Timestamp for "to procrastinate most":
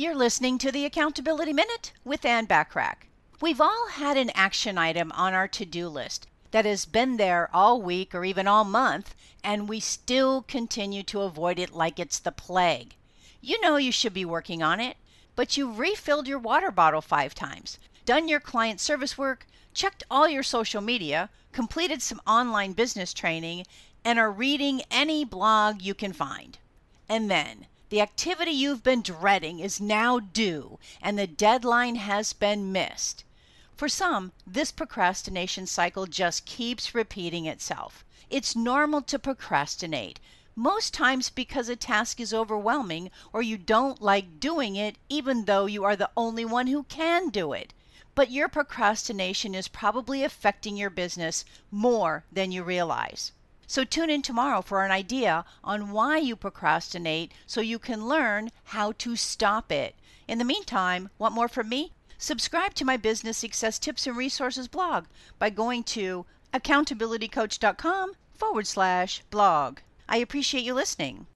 39.02-40.92